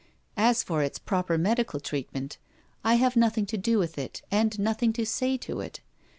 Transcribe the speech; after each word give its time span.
As 0.37 0.63
for 0.63 0.81
its 0.81 0.97
proper 0.97 1.37
medical 1.37 1.79
treatment, 1.79 2.39
I 2.83 2.95
have 2.95 3.15
nothing 3.15 3.45
to 3.45 3.55
do 3.55 3.77
with 3.77 3.99
it 3.99 4.23
and 4.31 4.57
nothing 4.57 4.93
to 4.93 5.05
say 5.05 5.37
to 5.37 5.59
it. 5.59 5.81